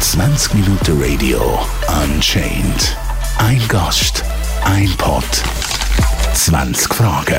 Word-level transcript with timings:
20 0.00 0.54
Minuten 0.54 0.98
Radio 0.98 1.38
Unchained. 2.02 2.96
Ein 3.38 3.60
Gast, 3.68 4.24
ein 4.64 4.88
Pod, 4.96 5.22
20 6.32 6.94
Fragen. 6.94 7.36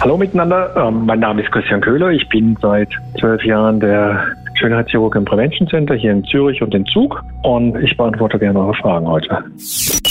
Hallo 0.00 0.16
miteinander, 0.16 0.74
ähm, 0.74 1.04
mein 1.04 1.20
Name 1.20 1.42
ist 1.42 1.52
Christian 1.52 1.82
Köhler. 1.82 2.12
Ich 2.12 2.26
bin 2.30 2.56
seit 2.62 2.88
zwölf 3.18 3.44
Jahren 3.44 3.78
der 3.78 4.24
Schönheitschirurg 4.54 5.16
im 5.16 5.26
Prevention 5.26 5.68
Center 5.68 5.94
hier 5.94 6.12
in 6.12 6.24
Zürich 6.24 6.62
und 6.62 6.74
in 6.74 6.86
Zug 6.86 7.22
und 7.42 7.76
ich 7.82 7.94
beantworte 7.94 8.38
gerne 8.38 8.58
eure 8.58 8.74
Fragen 8.74 9.06
heute. 9.06 9.44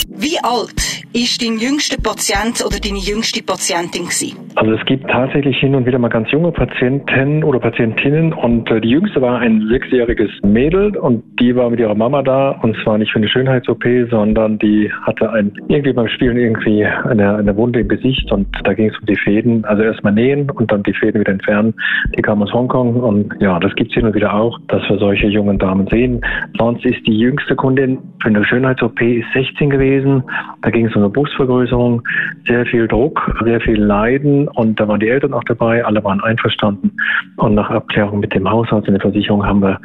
Wie 0.08 0.38
alt 0.44 0.89
ist 1.12 1.42
dein 1.42 1.58
jüngster 1.58 2.00
Patient 2.00 2.64
oder 2.64 2.78
deine 2.78 2.98
jüngste 2.98 3.42
Patientin 3.42 4.04
gewesen? 4.04 4.38
Also 4.54 4.72
es 4.72 4.84
gibt 4.86 5.08
tatsächlich 5.08 5.56
hin 5.58 5.74
und 5.74 5.86
wieder 5.86 5.98
mal 5.98 6.08
ganz 6.08 6.30
junge 6.30 6.52
Patienten 6.52 7.44
oder 7.44 7.58
Patientinnen 7.58 8.32
und 8.32 8.70
äh, 8.70 8.80
die 8.80 8.90
jüngste 8.90 9.20
war 9.20 9.38
ein 9.38 9.66
sechsjähriges 9.68 10.30
Mädel 10.42 10.96
und 10.96 11.22
die 11.40 11.54
war 11.54 11.70
mit 11.70 11.80
ihrer 11.80 11.94
Mama 11.94 12.22
da 12.22 12.50
und 12.62 12.76
zwar 12.82 12.98
nicht 12.98 13.12
für 13.12 13.18
eine 13.18 13.28
Schönheits-OP, 13.28 13.84
sondern 14.10 14.58
die 14.58 14.90
hatte 15.02 15.30
ein, 15.32 15.52
irgendwie 15.68 15.92
beim 15.92 16.08
Spielen 16.08 16.36
irgendwie 16.36 16.84
eine, 16.84 17.36
eine 17.36 17.56
Wunde 17.56 17.80
im 17.80 17.88
Gesicht 17.88 18.30
und 18.32 18.46
da 18.64 18.72
ging 18.72 18.90
es 18.90 18.98
um 18.98 19.06
die 19.06 19.16
Fäden, 19.16 19.64
also 19.64 19.82
erstmal 19.82 20.12
nähen 20.12 20.50
und 20.50 20.70
dann 20.70 20.82
die 20.82 20.94
Fäden 20.94 21.20
wieder 21.20 21.32
entfernen. 21.32 21.74
Die 22.16 22.22
kam 22.22 22.42
aus 22.42 22.52
Hongkong 22.52 22.96
und 22.96 23.34
ja, 23.40 23.58
das 23.58 23.74
gibt 23.74 23.90
es 23.90 23.94
hin 23.94 24.06
und 24.06 24.14
wieder 24.14 24.34
auch, 24.34 24.58
dass 24.68 24.82
wir 24.88 24.98
solche 24.98 25.26
jungen 25.26 25.58
Damen 25.58 25.86
sehen. 25.88 26.20
Sonst 26.58 26.84
ist 26.84 27.06
die 27.06 27.18
jüngste 27.18 27.56
Kundin 27.56 27.98
für 28.22 28.28
eine 28.28 28.44
Schönheits-OP 28.44 28.98
16 29.34 29.70
gewesen 29.70 29.80
gewesen. 29.80 30.22
Da 30.62 30.70
ging 30.70 30.86
es 30.86 30.94
um 30.94 30.99
eine 31.00 31.10
Brustvergrößerung, 31.10 32.02
sehr 32.46 32.66
viel 32.66 32.86
Druck, 32.88 33.20
sehr 33.44 33.60
viel 33.60 33.80
Leiden 33.80 34.48
und 34.48 34.78
da 34.78 34.88
waren 34.88 35.00
die 35.00 35.08
Eltern 35.08 35.34
auch 35.34 35.44
dabei, 35.44 35.84
alle 35.84 36.02
waren 36.04 36.20
einverstanden. 36.20 36.92
Und 37.36 37.54
nach 37.54 37.70
Abklärung 37.70 38.20
mit 38.20 38.34
dem 38.34 38.48
Hausarzt 38.48 38.88
und 38.88 38.94
der 38.94 39.00
Versicherung 39.00 39.44
haben 39.44 39.62
wir 39.62 39.80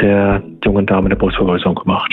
der 0.00 0.42
jungen 0.64 0.86
Dame 0.86 1.06
eine 1.06 1.16
Brustvergrößerung 1.16 1.76
gemacht. 1.76 2.12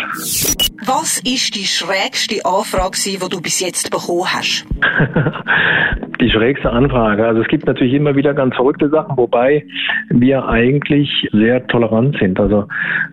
Was 0.85 1.19
ist 1.19 1.55
die 1.55 1.65
schrägste 1.65 2.45
Anfrage, 2.45 2.97
die 3.05 3.17
du 3.17 3.41
bis 3.41 3.59
jetzt 3.59 3.89
bekommen 3.91 4.25
hast? 4.25 4.65
die 6.21 6.29
schrägste 6.29 6.71
Anfrage. 6.71 7.25
Also 7.25 7.41
es 7.41 7.47
gibt 7.47 7.65
natürlich 7.65 7.93
immer 7.93 8.15
wieder 8.15 8.33
ganz 8.33 8.55
verrückte 8.55 8.89
Sachen, 8.89 9.17
wobei 9.17 9.65
wir 10.09 10.47
eigentlich 10.47 11.27
sehr 11.31 11.65
tolerant 11.67 12.15
sind. 12.19 12.39
Also 12.39 12.67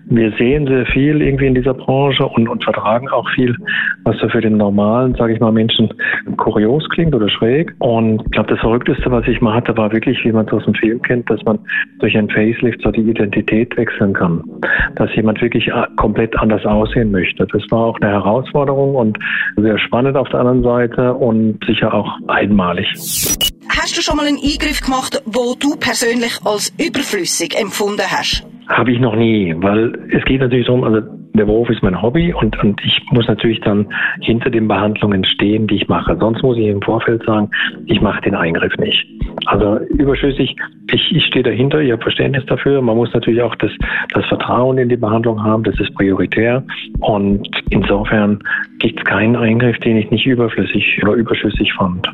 wir 0.05 0.33
sehen 0.33 0.67
sehr 0.67 0.87
viel 0.87 1.23
irgendwie 1.23 1.47
in 1.47 1.55
dieser 1.55 1.75
Branche 1.75 2.27
und, 2.27 2.49
und 2.49 2.63
vertragen 2.63 3.09
auch 3.09 3.29
viel, 3.31 3.57
was 4.05 4.17
so 4.19 4.29
für 4.29 4.41
den 4.41 4.59
normalen, 4.59 5.15
sage 5.15 5.33
ich 5.33 5.41
mal, 5.41 5.53
Menschen 5.53 5.93
kurios 6.37 6.87
klingt 6.91 7.15
oder 7.15 7.29
schräg. 7.29 7.75
Und 7.79 8.23
ich 8.27 8.31
glaube, 8.33 8.51
das 8.51 8.61
Verrückteste, 8.61 9.11
was 9.11 9.27
ich 9.27 9.41
mal 9.41 9.55
hatte, 9.55 9.77
war 9.77 9.91
wirklich, 9.93 10.23
wie 10.25 10.33
man 10.33 10.47
es 10.47 10.53
aus 10.53 10.65
dem 10.65 10.75
Film 10.75 11.01
kennt, 11.03 11.31
dass 11.31 11.43
man 11.45 11.59
durch 12.01 12.17
ein 12.17 12.29
Facelift 12.29 12.83
so 12.83 12.91
die 12.91 13.03
Identität 13.03 13.77
wechseln 13.77 14.13
kann. 14.13 14.45
Dass 14.97 15.15
jemand 15.15 15.41
wirklich 15.41 15.71
komplett 15.97 16.39
anders 16.39 16.65
aussehen 16.67 17.11
möchte. 17.11 17.47
Das 17.47 17.63
war 17.71 17.87
auch 17.87 18.01
eine 18.01 18.11
Herausforderung 18.11 18.95
und 18.95 19.19
sehr 19.57 19.79
spannend 19.79 20.17
auf 20.17 20.29
der 20.29 20.41
anderen 20.41 20.63
Seite 20.63 21.15
und 21.15 21.65
sicher 21.65 21.95
auch 21.95 22.11
einmalig. 22.29 22.98
Hast 22.99 23.97
du 23.97 24.03
schon 24.03 24.17
mal 24.17 24.27
einen 24.27 24.39
Eingriff 24.39 24.81
gemacht, 24.81 25.23
wo 25.25 25.55
du 25.55 25.77
persönlich 25.77 26.41
als 26.45 26.75
überflüssig 26.79 27.55
empfunden 27.57 28.03
hast? 28.03 28.45
Habe 28.67 28.93
ich 28.93 28.99
noch 28.99 29.15
nie, 29.15 29.55
weil 29.57 29.95
es 30.13 30.25
geht 30.25 30.41
natürlich 30.41 30.67
darum, 30.67 30.83
also 30.83 31.01
der 31.35 31.45
Beruf 31.45 31.71
ist 31.71 31.83
mein 31.83 32.03
Hobby 32.03 32.35
und, 32.35 32.59
und 32.63 32.81
ich 32.85 33.01
muss 33.13 33.29
natürlich 33.29 33.61
dann 33.61 33.87
hinter 34.21 34.51
den 34.51 34.67
Behandlungen 34.67 35.25
stehen, 35.25 35.69
die 35.69 35.77
ich 35.77 35.89
mache. 35.89 36.17
Sonst 36.19 36.43
muss 36.43 36.59
ich 36.59 36.67
im 36.67 36.83
Vorfeld 36.83 37.23
sagen, 37.25 37.51
ich 37.87 38.01
mache 38.01 38.21
den 38.23 38.35
Eingriff 38.35 38.77
nicht. 38.79 39.07
Also 39.47 39.79
überschüssig, 39.91 40.57
ich, 40.93 41.13
ich 41.13 41.25
stehe 41.27 41.45
dahinter, 41.45 41.81
ich 41.81 41.93
habe 41.93 42.03
Verständnis 42.03 42.45
dafür. 42.47 42.83
Man 42.83 42.97
muss 42.97 43.13
natürlich 43.15 43.43
auch 43.43 43.55
das, 43.57 43.71
das 44.13 44.27
Vertrauen 44.27 44.79
in 44.79 44.89
die 44.89 44.97
Behandlung 44.97 45.43
haben, 45.43 45.63
das 45.63 45.79
ist 45.79 45.95
prioritär. 45.95 46.65
Und 46.99 47.49
insofern 47.71 48.41
gibt 48.81 48.99
es 48.99 49.05
keinen 49.05 49.37
Eingriff, 49.37 49.79
den 49.79 49.97
ich 49.97 50.11
nicht 50.11 50.27
überflüssig 50.27 51.01
oder 51.03 51.13
überschüssig 51.13 51.73
fand. 51.75 52.09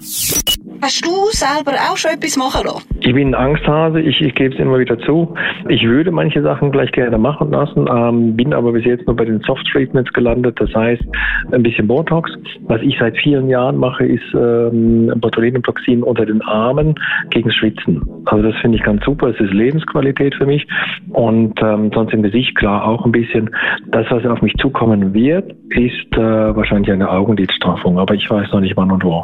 Hast 0.83 1.05
du 1.05 1.11
selber 1.31 1.73
auch 1.91 1.97
schon 1.97 2.13
etwas 2.13 2.37
machen 2.37 2.67
lassen? 2.67 2.95
Ich 3.01 3.13
bin 3.13 3.29
ein 3.29 3.35
Angsthase, 3.35 4.01
ich, 4.01 4.21
ich 4.21 4.35
gebe 4.35 4.55
es 4.55 4.61
immer 4.61 4.79
wieder 4.79 4.99
zu. 5.01 5.35
Ich 5.69 5.83
würde 5.85 6.11
manche 6.11 6.43
Sachen 6.43 6.73
gleich 6.73 6.91
gerne 6.93 7.19
machen 7.19 7.51
lassen, 7.51 7.87
ähm, 7.91 8.37
bin 8.37 8.53
aber 8.55 8.73
bis 8.73 8.85
jetzt 8.85 9.07
nur 9.07 9.17
bei 9.17 9.25
den 9.25 9.41
Soft 9.41 9.67
Treatments 9.73 10.13
gelandet, 10.13 10.59
das 10.61 10.75
heißt 10.75 11.03
ein 11.53 11.63
bisschen 11.63 11.87
Botox. 11.87 12.31
Was 12.63 12.81
ich 12.83 12.97
seit 12.99 13.17
vielen 13.19 13.49
Jahren 13.49 13.77
mache, 13.77 14.07
ist 14.07 14.25
ähm, 14.35 15.13
Botulinumtoxin 15.17 16.03
unter 16.03 16.27
den 16.27 16.43
Armen 16.43 16.95
gegen 17.31 17.51
Schwitzen. 17.53 18.03
Also 18.27 18.51
das 18.51 18.61
finde 18.61 18.79
ich 18.79 18.85
ganz 18.85 19.05
super, 19.05 19.29
es 19.29 19.41
ist 19.41 19.53
Lebensqualität 19.53 20.35
für 20.35 20.47
mich 20.47 20.67
und 21.11 21.61
ähm, 21.63 21.91
sonst 21.95 22.13
im 22.13 22.23
Gesicht 22.23 22.55
klar 22.57 22.87
auch 22.87 23.05
ein 23.05 23.13
bisschen. 23.13 23.51
Das, 23.89 24.07
was 24.11 24.25
auf 24.25 24.43
mich 24.43 24.55
zukommen 24.55 25.13
wird, 25.13 25.53
ist 25.71 26.13
äh, 26.13 26.57
wahrscheinlich 26.57 26.91
eine 26.91 27.11
Augenlidstraffung, 27.11 27.99
aber 27.99 28.15
ich 28.15 28.29
weiß 28.31 28.51
noch 28.53 28.61
nicht 28.61 28.77
wann 28.77 28.91
und 28.91 29.05
wo. 29.05 29.23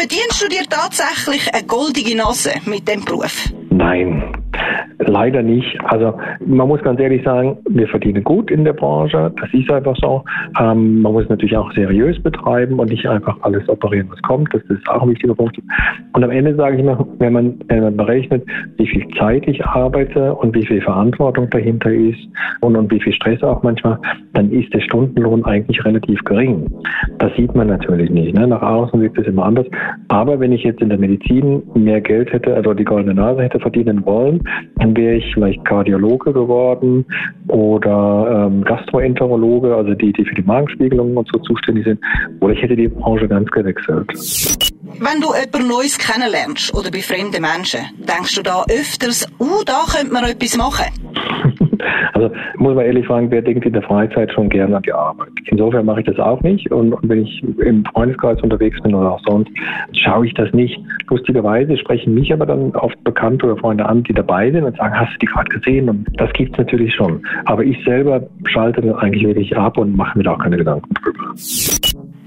Verdienst 0.00 0.40
du 0.40 0.48
dir 0.48 0.66
tatsächlich 0.66 1.52
eine 1.52 1.66
goldige 1.66 2.16
Nase 2.16 2.54
mit 2.64 2.88
dem 2.88 3.04
Beruf? 3.04 3.50
Nein, 3.80 4.22
leider 4.98 5.42
nicht. 5.42 5.78
Also 5.84 6.18
man 6.44 6.68
muss 6.68 6.82
ganz 6.82 7.00
ehrlich 7.00 7.24
sagen, 7.24 7.56
wir 7.68 7.88
verdienen 7.88 8.22
gut 8.22 8.50
in 8.50 8.64
der 8.64 8.74
Branche. 8.74 9.32
Das 9.40 9.48
ist 9.54 9.70
einfach 9.70 9.96
so. 9.96 10.22
Ähm, 10.60 11.00
man 11.00 11.12
muss 11.12 11.28
natürlich 11.28 11.56
auch 11.56 11.72
seriös 11.72 12.22
betreiben 12.22 12.78
und 12.78 12.90
nicht 12.90 13.06
einfach 13.06 13.36
alles 13.42 13.66
operieren, 13.68 14.08
was 14.10 14.20
kommt. 14.22 14.52
Das 14.52 14.62
ist 14.64 14.86
auch 14.88 15.02
ein 15.02 15.10
wichtiger 15.10 15.34
Punkt. 15.34 15.58
Und 16.12 16.24
am 16.24 16.30
Ende 16.30 16.54
sage 16.56 16.76
ich 16.76 16.82
immer, 16.82 17.06
wenn 17.18 17.32
man, 17.32 17.54
wenn 17.68 17.82
man 17.82 17.96
berechnet, 17.96 18.44
wie 18.76 18.86
viel 18.86 19.06
Zeit 19.18 19.46
ich 19.46 19.64
arbeite 19.64 20.34
und 20.34 20.54
wie 20.54 20.66
viel 20.66 20.82
Verantwortung 20.82 21.48
dahinter 21.50 21.90
ist 21.90 22.20
und, 22.60 22.76
und 22.76 22.90
wie 22.90 23.00
viel 23.00 23.12
Stress 23.14 23.42
auch 23.42 23.62
manchmal, 23.62 23.98
dann 24.34 24.50
ist 24.50 24.72
der 24.74 24.80
Stundenlohn 24.80 25.44
eigentlich 25.44 25.82
relativ 25.84 26.20
gering. 26.24 26.66
Das 27.18 27.34
sieht 27.36 27.54
man 27.54 27.68
natürlich 27.68 28.10
nicht. 28.10 28.34
Ne? 28.34 28.46
Nach 28.46 28.62
außen 28.62 29.00
sieht 29.00 29.16
es 29.16 29.26
immer 29.26 29.46
anders. 29.46 29.66
Aber 30.08 30.38
wenn 30.38 30.52
ich 30.52 30.64
jetzt 30.64 30.82
in 30.82 30.90
der 30.90 30.98
Medizin 30.98 31.62
mehr 31.74 32.00
Geld 32.00 32.32
hätte, 32.32 32.54
also 32.54 32.74
die 32.74 32.84
goldene 32.84 33.14
Nase 33.14 33.42
hätte 33.42 33.60
verdienen 33.70 34.04
wollen, 34.04 34.42
dann 34.76 34.96
wäre 34.96 35.16
ich 35.16 35.34
vielleicht 35.34 35.64
Kardiologe 35.64 36.32
geworden 36.32 37.04
oder 37.48 38.46
ähm, 38.46 38.64
Gastroenterologe, 38.64 39.74
also 39.74 39.94
die, 39.94 40.12
die 40.12 40.24
für 40.24 40.34
die 40.34 40.42
Magenspiegelung 40.42 41.16
und 41.16 41.28
so 41.32 41.38
zuständig 41.40 41.84
sind. 41.84 42.00
Oder 42.40 42.54
ich 42.54 42.62
hätte 42.62 42.76
die 42.76 42.88
Branche 42.88 43.28
ganz 43.28 43.48
gewechselt. 43.50 44.10
Wenn 44.98 45.20
du 45.20 45.28
jemand 45.34 45.68
Neues 45.68 45.98
kennenlernst 45.98 46.74
oder 46.74 46.90
bei 46.90 47.00
fremden 47.00 47.42
Menschen, 47.42 47.80
denkst 47.98 48.34
du 48.34 48.42
da 48.42 48.64
öfters, 48.68 49.26
uh, 49.38 49.62
da 49.64 49.84
könnte 49.94 50.12
man 50.12 50.24
etwas 50.24 50.56
machen? 50.56 50.86
Also 52.12 52.30
muss 52.56 52.74
man 52.74 52.84
ehrlich 52.84 53.06
fragen, 53.06 53.30
wer 53.30 53.42
denkt 53.42 53.64
in 53.66 53.72
der 53.72 53.82
Freizeit 53.82 54.32
schon 54.32 54.48
gerne 54.48 54.76
an 54.76 54.82
die 54.82 54.92
Arbeit? 54.92 55.28
Insofern 55.46 55.86
mache 55.86 56.00
ich 56.00 56.06
das 56.06 56.18
auch 56.18 56.40
nicht. 56.42 56.70
Und, 56.70 56.92
und 56.92 57.08
wenn 57.08 57.22
ich 57.22 57.42
im 57.58 57.84
Freundeskreis 57.86 58.40
unterwegs 58.42 58.80
bin 58.82 58.94
oder 58.94 59.12
auch 59.12 59.20
sonst, 59.26 59.50
schaue 59.92 60.26
ich 60.26 60.34
das 60.34 60.52
nicht. 60.52 60.78
Lustigerweise 61.08 61.76
sprechen 61.76 62.14
mich 62.14 62.32
aber 62.32 62.46
dann 62.46 62.72
oft 62.76 63.02
Bekannte 63.04 63.46
oder 63.46 63.56
Freunde 63.56 63.86
an, 63.86 64.02
die 64.04 64.12
dabei 64.12 64.50
sind 64.50 64.64
und 64.64 64.76
sagen, 64.76 64.98
hast 64.98 65.14
du 65.14 65.18
die 65.18 65.26
gerade 65.26 65.48
gesehen? 65.48 65.88
Und 65.88 66.06
das 66.16 66.32
gibt 66.32 66.52
es 66.52 66.58
natürlich 66.58 66.94
schon. 66.94 67.24
Aber 67.46 67.64
ich 67.64 67.82
selber 67.84 68.22
schalte 68.44 68.80
das 68.80 68.96
eigentlich 68.98 69.24
wirklich 69.24 69.56
ab 69.56 69.78
und 69.78 69.96
mache 69.96 70.18
mir 70.18 70.24
da 70.24 70.32
auch 70.32 70.38
keine 70.38 70.56
Gedanken 70.56 70.92
drüber. 70.94 71.30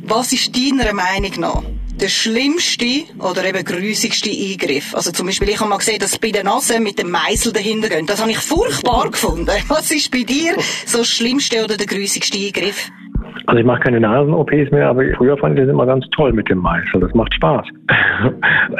Was 0.06 0.34
ist 0.34 0.53
deiner 0.56 0.94
Meinung 0.94 1.31
nach 1.40 1.63
der 2.03 2.09
schlimmste 2.09 3.06
oder 3.18 3.46
eben 3.46 3.64
grusigste 3.64 4.30
Eingriff? 4.30 4.94
Also 4.94 5.12
zum 5.12 5.25
Beispiel, 5.25 5.47
ich 5.47 5.59
habe 5.62 5.69
mal 5.69 5.78
gesehen, 5.78 6.00
dass 6.00 6.18
bei 6.18 6.31
der 6.31 6.44
Nase 6.44 6.81
mit 6.81 7.00
dem 7.00 7.09
Meißel 7.09 7.53
dahinter 7.53 7.88
gehen. 7.88 8.06
Das 8.06 8.19
habe 8.19 8.31
ich 8.31 8.40
furchtbar 8.40 9.09
gefunden. 9.12 9.50
Was 9.69 9.90
ist 9.90 10.12
bei 10.12 10.24
dir 10.24 10.58
so 10.86 10.97
das 10.97 11.08
schlimmste 11.08 11.63
oder 11.63 11.78
der 11.78 11.88
grusigste 11.88 12.38
Eingriff? 12.38 12.92
Also 13.46 13.59
ich 13.59 13.66
mache 13.66 13.81
keine 13.81 14.00
Nasen-OPs 14.00 14.72
mehr, 14.72 14.90
aber 14.90 15.04
früher 15.18 15.38
fand 15.38 15.56
ich 15.56 15.66
das 15.66 15.74
immer 15.74 15.86
ganz 15.86 16.06
toll 16.12 16.31
mit 16.31 16.50
dem 16.50 16.59
Meißel. 16.59 17.02
Das 17.02 17.14
macht 17.14 17.34
Spaß. 17.34 17.66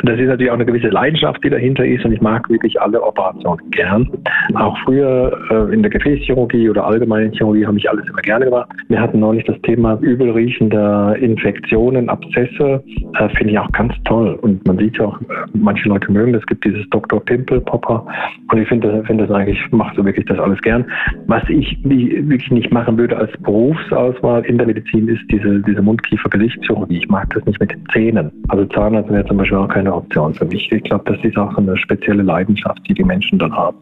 Das 0.03 0.19
ist 0.19 0.28
natürlich 0.28 0.50
auch 0.50 0.56
eine 0.56 0.66
gewisse 0.66 0.88
Leidenschaft, 0.88 1.44
die 1.44 1.50
dahinter 1.50 1.85
ist 1.85 2.03
und 2.06 2.13
ich 2.13 2.22
mag 2.22 2.50
wirklich 2.50 2.79
alle 2.81 3.01
Operationen 3.01 3.59
gern. 3.72 4.09
Auch 4.56 4.78
früher 4.86 5.38
äh, 5.50 5.74
in 5.74 5.81
der 5.81 5.92
Gefäßchirurgie 5.92 6.69
oder 6.69 6.86
allgemeinen 6.86 7.31
Chirurgie 7.33 7.65
habe 7.65 7.77
ich 7.77 7.89
alles 7.89 8.07
immer 8.07 8.21
gerne 8.21 8.45
gemacht. 8.45 8.69
Wir 8.88 9.00
hatten 9.00 9.19
neulich 9.19 9.44
das 9.45 9.60
Thema 9.62 9.98
übelriechende 10.01 11.16
Infektionen, 11.19 12.09
Abszesse. 12.09 12.83
Äh, 13.19 13.30
Finde 13.36 13.54
ich 13.54 13.59
auch 13.59 13.71
ganz 13.71 13.94
toll. 14.06 14.38
Und 14.42 14.66
man 14.66 14.77
sieht 14.77 14.98
ja 14.98 15.06
auch, 15.06 15.21
äh, 15.21 15.25
manche 15.54 15.88
Leute 15.89 16.12
mögen 16.12 16.33
das. 16.33 16.42
Es 16.42 16.48
gibt 16.48 16.66
dieses 16.66 16.88
Dr. 16.89 17.24
Pimple 17.24 17.62
Popper. 17.62 18.06
Und 18.51 18.57
ich 18.57 18.68
finde 18.68 18.92
das, 18.92 19.06
find 19.06 19.21
das 19.21 19.31
eigentlich, 19.31 19.59
macht 19.71 19.95
so 19.95 20.06
wirklich 20.06 20.25
das 20.25 20.39
alles 20.39 20.62
gern. 20.62 20.86
Was 21.27 21.44
ich 21.50 21.77
wirklich 21.83 22.51
nicht 22.51 22.71
machen 22.71 22.98
würde 22.98 23.18
als 23.18 23.31
Berufsauswahl 23.42 24.44
in 24.53 24.59
der 24.59 24.67
Medizin 24.67 25.07
ist 25.07 25.23
diese, 25.31 25.59
diese 25.61 25.81
Mundkiefer-Gesichtschirurgie. 25.81 26.97
Ich 26.97 27.07
mag 27.09 27.27
das 27.33 27.44
nicht 27.45 27.59
mit 27.59 27.71
den 27.71 27.83
Zähnen. 27.91 28.31
Also 28.50 28.65
Zahnarzt 28.65 29.09
wäre 29.09 29.25
zum 29.25 29.38
Beispiel 29.38 29.57
auch 29.57 29.67
keine 29.67 29.94
Option 29.94 30.33
für 30.33 30.45
mich. 30.45 30.71
Ich 30.71 30.83
glaube, 30.83 31.11
das 31.11 31.23
ist 31.23 31.35
auch 31.38 31.57
eine 31.57 31.75
spezielle 31.75 32.21
Leidenschaft, 32.21 32.79
die 32.88 32.94
die 32.94 33.03
Menschen 33.03 33.39
dann 33.39 33.51
haben. 33.51 33.77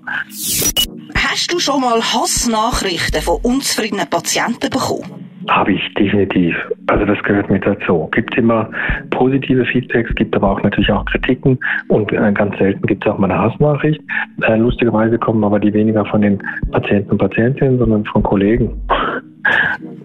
Hast 1.15 1.53
du 1.53 1.59
schon 1.59 1.81
mal 1.81 1.99
Hassnachrichten 1.99 3.21
von 3.21 3.37
unzufriedenen 3.43 4.09
Patienten 4.09 4.69
bekommen? 4.69 5.27
Habe 5.49 5.73
ich 5.73 5.93
definitiv. 5.95 6.55
Also 6.87 7.05
das 7.05 7.21
gehört 7.23 7.49
mit 7.49 7.65
dazu. 7.65 8.07
Gibt 8.13 8.37
immer 8.37 8.69
positive 9.09 9.65
Feedbacks, 9.65 10.13
gibt 10.15 10.35
aber 10.35 10.51
auch 10.51 10.61
natürlich 10.63 10.91
auch 10.91 11.03
Kritiken 11.05 11.59
und 11.87 12.13
äh, 12.13 12.31
ganz 12.31 12.57
selten 12.57 12.85
gibt 12.85 13.05
es 13.05 13.11
auch 13.11 13.17
mal 13.17 13.29
eine 13.29 13.41
Hassnachricht. 13.41 14.01
Äh, 14.43 14.55
lustigerweise 14.55 15.17
kommen 15.17 15.43
aber 15.43 15.59
die 15.59 15.73
weniger 15.73 16.05
von 16.05 16.21
den 16.21 16.41
Patienten 16.71 17.11
und 17.11 17.17
Patientinnen, 17.17 17.79
sondern 17.79 18.05
von 18.05 18.23
Kollegen. 18.23 18.71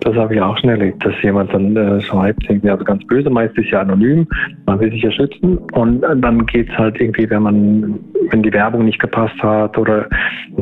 Das 0.00 0.14
habe 0.14 0.34
ich 0.34 0.40
auch 0.40 0.56
schon 0.58 0.70
erlebt, 0.70 1.04
dass 1.04 1.14
jemand 1.22 1.52
dann 1.52 1.76
äh, 1.76 2.00
schreibt, 2.00 2.44
irgendwie, 2.48 2.70
also 2.70 2.84
ganz 2.84 3.04
böse, 3.06 3.28
meist 3.28 3.56
ist 3.58 3.70
ja 3.70 3.80
anonym, 3.80 4.26
man 4.66 4.80
will 4.80 4.90
sich 4.90 5.02
ja 5.02 5.10
schützen 5.10 5.58
und 5.72 6.02
äh, 6.02 6.16
dann 6.16 6.46
geht 6.46 6.70
es 6.70 6.78
halt 6.78 6.98
irgendwie, 7.00 7.28
wenn 7.28 7.42
man, 7.42 7.98
wenn 8.30 8.42
die 8.42 8.52
Werbung 8.52 8.84
nicht 8.84 8.98
gepasst 8.98 9.40
hat 9.42 9.76
oder 9.76 10.08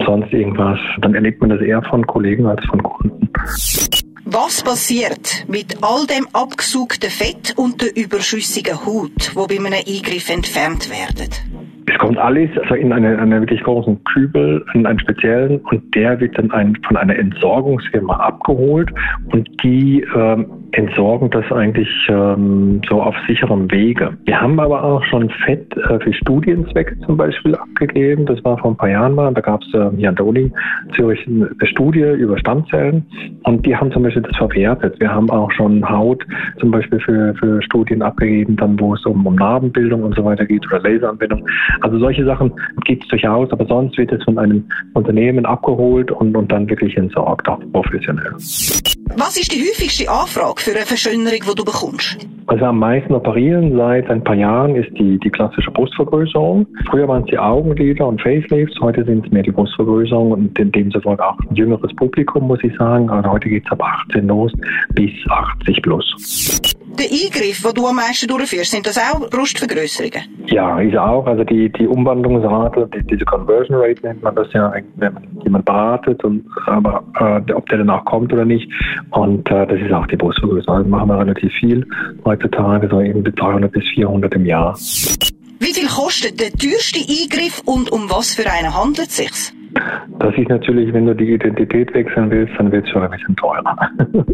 sonst 0.05 0.33
irgendwas, 0.33 0.79
dann 1.03 1.15
erlebt 1.15 1.41
man 1.41 1.51
das 1.51 1.61
eher 1.61 1.83
von 1.83 2.07
Kollegen 2.07 2.47
als 2.47 2.65
von 2.67 2.83
Kunden. 2.83 3.29
Was 4.27 4.63
passiert 4.63 5.45
mit 5.49 5.83
all 5.83 6.07
dem 6.07 6.27
abgesuchten 6.33 7.11
Fett 7.11 7.55
und 7.57 7.83
der 7.83 7.95
überschüssigen 7.95 8.85
Haut, 8.85 9.33
wo 9.35 9.47
bei 9.47 9.57
einem 9.57 9.75
Eingriff 9.75 10.31
entfernt 10.31 10.91
werden? 10.91 11.31
Es 11.87 11.99
kommt 11.99 12.19
alles 12.19 12.51
also 12.59 12.75
in 12.75 12.93
einen, 12.93 13.19
einen 13.19 13.41
wirklich 13.41 13.63
großen 13.63 14.03
Kübel, 14.05 14.65
in 14.75 14.87
einen 14.87 14.99
speziellen, 14.99 15.61
und 15.71 15.95
der 15.95 16.19
wird 16.21 16.37
dann 16.39 16.51
ein, 16.51 16.77
von 16.87 16.97
einer 16.97 17.17
Entsorgungsfirma 17.17 18.15
abgeholt 18.17 18.91
und 19.33 19.49
die 19.63 20.07
ähm, 20.17 20.47
entsorgen 20.77 21.31
das 21.31 21.51
eigentlich 21.53 21.89
ähm, 22.09 22.81
so 22.89 23.01
auf 23.01 23.15
sicherem 23.27 23.71
Wege. 23.71 24.17
Wir 24.25 24.41
haben 24.41 24.59
aber 24.59 24.83
auch 24.83 25.05
schon 25.05 25.31
Fett 25.45 25.77
äh, 25.77 25.99
für 26.01 26.13
Studienzwecke 26.13 26.99
zum 27.01 27.17
Beispiel 27.17 27.55
abgegeben. 27.55 28.27
Das 28.27 28.43
war 28.45 28.59
vor 28.59 28.73
ein 28.73 28.77
paar 28.77 28.91
Jahren 28.91 29.15
mal. 29.15 29.33
Da 29.33 29.41
gab 29.41 29.63
es 29.63 29.75
äh, 29.75 29.91
hier 29.97 30.09
an 30.09 30.17
der 30.17 30.25
Zürich 30.95 31.27
eine 31.27 31.49
Studie 31.65 32.01
über 32.01 32.39
Stammzellen 32.39 33.07
und 33.45 33.65
die 33.65 33.77
haben 33.77 33.93
zum 33.93 34.03
Beispiel 34.03 34.23
das 34.23 34.37
verwertet. 34.37 34.99
Wir 34.99 35.11
haben 35.11 35.31
auch 35.31 35.51
schon 35.53 35.89
Haut 35.89 36.25
zum 36.59 36.71
Beispiel 36.71 37.01
für, 37.01 37.35
für 37.35 37.63
Studien 37.63 38.03
abgegeben, 38.03 38.57
dann 38.57 38.79
wo 38.81 38.95
es 38.95 39.05
um, 39.07 39.27
um 39.27 39.35
Narbenbildung 39.37 40.03
und 40.03 40.17
so 40.17 40.25
weiter 40.25 40.45
geht 40.45 40.67
oder 40.67 40.81
Laseranwendung. 40.81 41.47
Also 41.83 41.99
solche 41.99 42.25
Sachen 42.25 42.53
gibt 42.85 43.05
es 43.05 43.09
durchaus, 43.09 43.51
aber 43.53 43.67
sonst 43.67 43.97
wird 43.97 44.13
es 44.13 44.23
von 44.25 44.39
einem 44.39 44.65
Unternehmen 44.95 45.47
abgeholt 45.47 46.11
und, 46.11 46.37
und 46.37 46.51
dann 46.51 46.69
wirklich 46.69 46.97
entsorgt, 46.97 47.49
auch 47.49 47.61
professionell. 47.73 48.33
Was 49.17 49.37
ist 49.37 49.53
die 49.53 49.61
häufigste 49.61 50.11
Anfrage 50.11 50.61
für 50.61 50.71
eine 50.73 50.87
Verschönerung, 50.87 51.41
die 51.41 51.55
du 51.55 51.65
bekommst? 51.65 52.27
Also 52.47 52.65
am 52.65 52.79
meisten 52.79 53.15
operieren 53.15 53.77
seit 53.77 54.09
ein 54.11 54.23
paar 54.23 54.35
Jahren 54.35 54.77
ist 54.77 54.91
die, 54.99 55.19
die 55.19 55.31
klassische 55.31 55.71
Brustvergrößerung. 55.71 56.67
Früher 56.91 57.09
waren 57.09 57.23
es 57.23 57.31
die 57.31 57.39
Augenlider 57.39 58.07
und 58.07 58.21
Facelifts, 58.21 58.79
heute 58.81 59.05
sind 59.05 59.25
es 59.27 59.33
mehr 59.33 59.43
die 59.43 59.51
Brustvergrößerung 59.51 60.33
und 60.33 60.59
in 60.59 60.73
demzufolge 60.73 61.25
auch 61.25 61.39
ein 61.49 61.55
jüngeres 61.55 61.95
Publikum, 61.97 62.47
muss 62.47 62.63
ich 62.63 62.77
sagen. 62.77 63.09
Also 63.09 63.31
heute 63.31 63.49
geht 63.49 63.65
es 63.65 63.73
ab 63.73 63.83
18 63.83 64.27
los 64.27 64.53
bis 64.95 65.11
80 65.29 65.83
plus. 65.83 66.61
Der 66.99 67.07
Eingriff, 67.07 67.63
den 67.63 67.75
du 67.75 67.87
am 67.89 67.97
meisten 67.97 68.29
durchführst, 68.29 68.71
sind 68.71 68.87
das 68.87 68.99
auch 68.99 69.29
Brustvergrößerungen? 69.29 70.23
Ja, 70.47 70.79
ist 70.81 70.97
auch. 70.97 71.27
Also 71.27 71.43
die, 71.43 71.69
die 71.71 71.89
Umwandlungsrate, 71.89 72.89
die, 72.95 73.05
diese 73.05 73.25
Conversion 73.25 73.79
Rate 73.79 74.01
nennt 74.07 74.23
man 74.23 74.35
das 74.37 74.53
ja, 74.53 74.73
wenn 74.97 75.13
man 75.13 75.23
jemand 75.43 75.65
beratet, 75.65 76.23
und, 76.23 76.45
aber 76.67 77.03
äh, 77.19 77.53
ob 77.53 77.69
der 77.69 77.79
danach 77.79 78.05
kommt 78.05 78.33
oder 78.33 78.45
nicht. 78.45 78.71
Und 79.11 79.51
äh, 79.51 79.67
das 79.67 79.81
ist 79.81 79.93
auch 79.93 80.07
die 80.07 80.17
Brustvergrößerung. 80.17 80.77
Also 80.77 80.89
machen 80.89 81.09
wir 81.09 81.19
relativ 81.19 81.53
viel 81.55 81.85
heutzutage, 82.25 82.89
so 82.89 83.01
eben 83.01 83.25
300 83.25 83.73
bis 83.73 83.85
400 83.95 84.35
im 84.35 84.47
Jahr. 84.47 84.75
Wie 84.75 85.73
viel 85.73 85.89
kostet 85.89 86.39
der 86.39 86.53
teuerste 86.53 87.01
Eingriff 87.01 87.61
und 87.65 87.91
um 87.91 88.09
was 88.09 88.35
für 88.35 88.49
einen 88.49 88.73
handelt 88.73 89.09
es 89.09 89.17
sich? 89.17 89.64
Das 90.19 90.37
ist 90.37 90.49
natürlich, 90.49 90.93
wenn 90.93 91.07
du 91.07 91.15
die 91.15 91.33
Identität 91.33 91.93
wechseln 91.95 92.31
willst, 92.31 92.55
dann 92.59 92.71
wird 92.71 92.87
es 92.87 92.91
schon 92.91 93.03
ein 93.03 93.11
bisschen 93.11 93.37
teurer. 93.37 93.77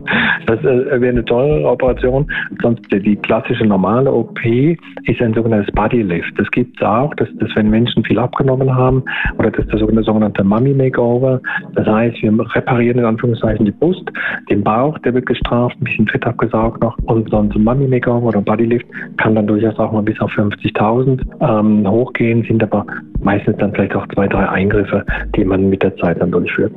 Das 0.47 0.59
äh, 0.61 1.01
wäre 1.01 1.11
eine 1.11 1.25
teure 1.25 1.65
Operation. 1.65 2.27
Sonst 2.61 2.81
die 2.91 3.17
klassische 3.17 3.65
normale 3.65 4.11
OP 4.13 4.39
ist 4.45 5.21
ein 5.21 5.35
sogenanntes 5.35 5.73
Bodylift. 5.75 6.33
Das 6.39 6.51
gibt 6.51 6.81
es 6.81 6.87
auch, 6.87 7.15
dass, 7.15 7.29
dass 7.39 7.55
wenn 7.55 7.71
Menschen 7.71 8.05
viel 8.05 8.19
abgenommen 8.19 8.75
haben, 8.75 9.05
oder 9.39 9.51
das 9.51 9.65
ist 9.67 9.73
der 9.73 10.03
sogenannte 10.03 10.43
Mummy 10.43 10.75
Makeover. 10.75 11.41
Das 11.75 11.87
heißt, 11.87 12.23
wir 12.23 12.33
reparieren 12.55 12.99
in 12.99 13.05
Anführungszeichen 13.05 13.65
die 13.65 13.71
Brust, 13.71 14.11
den 14.49 14.65
Bauch, 14.65 14.99
der 14.99 15.15
wird 15.15 15.27
gestraft, 15.27 15.77
ein 15.81 15.85
bisschen 15.85 16.09
Fett 16.09 16.27
abgesaugt 16.27 16.81
noch. 16.81 16.97
Und 17.05 17.31
so 17.31 17.39
ein 17.39 17.53
Mummy 17.55 17.87
Makeover 17.87 18.29
oder 18.29 18.41
Bodylift 18.41 18.87
kann 19.19 19.35
dann 19.35 19.47
durchaus 19.47 19.79
auch 19.79 19.93
mal 19.93 20.03
bis 20.03 20.21
auf 20.21 20.33
50.000 20.33 21.21
ähm, 21.41 21.89
hochgehen, 21.89 22.43
sind 22.45 22.63
aber 22.63 22.87
meistens 23.23 23.57
dann 23.59 23.73
vielleicht 23.73 23.95
auch 23.95 24.07
zwei, 24.09 24.27
drei 24.27 24.49
Eingriffe, 24.49 25.05
die 25.37 25.45
man 25.45 25.69
mit 25.69 25.83
der 25.83 25.97
Zeit 25.97 26.21
dann 26.21 26.31
durchführt. 26.31 26.73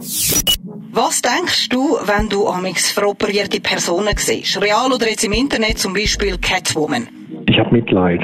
Was 0.92 1.22
denkst 1.22 1.70
du, 1.70 1.98
wenn 2.06 2.30
du 2.30 2.48
amix 2.48 2.92
veroperierte 2.92 3.60
Personen 3.60 4.14
siehst? 4.16 4.62
Real 4.62 4.92
oder 4.94 5.10
jetzt 5.10 5.24
im 5.24 5.34
Internet 5.34 5.80
zum 5.80 5.94
Beispiel 5.94 6.38
Catwoman? 6.38 7.08
Ich 7.48 7.58
habe 7.58 7.72
Mitleid. 7.72 8.22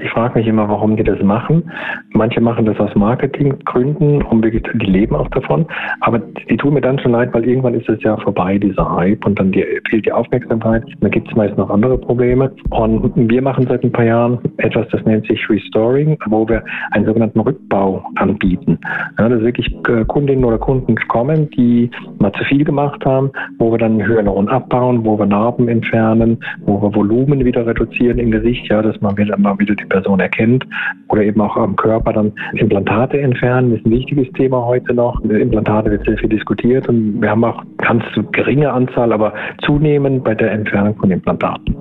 Ich 0.00 0.10
frage 0.10 0.38
mich 0.38 0.46
immer, 0.46 0.68
warum 0.68 0.96
die 0.96 1.04
das 1.04 1.22
machen. 1.22 1.70
Manche 2.12 2.40
machen 2.40 2.64
das 2.64 2.78
aus 2.80 2.94
Marketinggründen, 2.94 4.22
um 4.22 4.42
wirklich, 4.42 4.62
die 4.74 4.86
leben 4.86 5.14
auch 5.14 5.28
davon. 5.28 5.66
Aber 6.00 6.18
die 6.18 6.56
tun 6.56 6.74
mir 6.74 6.80
dann 6.80 6.98
schon 6.98 7.12
leid, 7.12 7.34
weil 7.34 7.46
irgendwann 7.46 7.74
ist 7.74 7.88
es 7.88 8.02
ja 8.02 8.16
vorbei, 8.16 8.56
dieser 8.58 8.90
Hype, 8.96 9.26
und 9.26 9.38
dann 9.38 9.52
die, 9.52 9.64
fehlt 9.90 10.06
die 10.06 10.12
Aufmerksamkeit. 10.12 10.82
Dann 11.00 11.10
gibt 11.10 11.28
es 11.28 11.36
meist 11.36 11.58
noch 11.58 11.68
andere 11.68 11.98
Probleme. 11.98 12.50
Und 12.70 13.12
wir 13.16 13.42
machen 13.42 13.66
seit 13.68 13.84
ein 13.84 13.92
paar 13.92 14.06
Jahren 14.06 14.38
etwas, 14.56 14.88
das 14.88 15.04
nennt 15.04 15.26
sich 15.26 15.48
Restoring, 15.50 16.16
wo 16.26 16.48
wir 16.48 16.64
einen 16.92 17.04
sogenannten 17.04 17.40
Rückbau 17.40 18.02
anbieten. 18.14 18.78
Ja, 19.18 19.28
dass 19.28 19.42
wirklich 19.42 19.70
äh, 19.88 20.04
Kundinnen 20.06 20.44
oder 20.44 20.58
Kunden 20.58 20.96
kommen, 21.08 21.50
die 21.50 21.90
mal 22.18 22.32
zu 22.32 22.44
viel 22.44 22.64
gemacht 22.64 23.04
haben, 23.04 23.30
wo 23.58 23.70
wir 23.70 23.78
dann 23.78 24.00
Hyaluron 24.00 24.48
abbauen, 24.48 25.04
wo 25.04 25.18
wir 25.18 25.26
Narben 25.26 25.68
entfernen, 25.68 26.38
wo 26.64 26.80
wir 26.80 26.94
Volumen 26.94 27.44
wieder 27.44 27.66
reduzieren 27.66 28.18
im 28.18 28.30
Gesicht, 28.30 28.68
ja, 28.68 28.80
dass 28.80 28.98
man 29.02 29.16
wieder 29.18 29.36
mal 29.36 29.58
wieder 29.58 29.65
die 29.74 29.84
Person 29.86 30.20
erkennt 30.20 30.64
oder 31.08 31.22
eben 31.22 31.40
auch 31.40 31.56
am 31.56 31.76
Körper 31.76 32.12
dann 32.12 32.32
Implantate 32.54 33.20
entfernen, 33.20 33.76
ist 33.76 33.86
ein 33.86 33.90
wichtiges 33.90 34.32
Thema 34.34 34.64
heute 34.64 34.94
noch. 34.94 35.20
Implantate 35.22 35.90
wird 35.90 36.04
sehr 36.04 36.18
viel 36.18 36.28
diskutiert 36.28 36.88
und 36.88 37.20
wir 37.20 37.30
haben 37.30 37.44
auch 37.44 37.62
ganz 37.78 38.04
geringe 38.32 38.72
Anzahl, 38.72 39.12
aber 39.12 39.34
zunehmend 39.64 40.24
bei 40.24 40.34
der 40.34 40.52
Entfernung 40.52 40.96
von 40.96 41.10
Implantaten. 41.10 41.76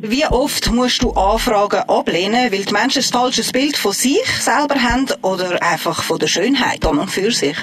Wie 0.00 0.24
oft 0.30 0.72
musst 0.72 1.02
du 1.02 1.10
Anfragen 1.10 1.80
ablehnen, 1.88 2.52
weil 2.52 2.64
die 2.64 2.72
Menschen 2.72 3.02
ein 3.02 3.20
falsches 3.20 3.50
Bild 3.52 3.76
von 3.76 3.92
sich 3.92 4.24
selber 4.26 4.76
haben 4.76 5.06
oder 5.22 5.58
einfach 5.60 6.02
von 6.02 6.18
der 6.18 6.28
Schönheit 6.28 6.86
an 6.86 6.98
und 6.98 7.10
für 7.10 7.30
sich? 7.30 7.56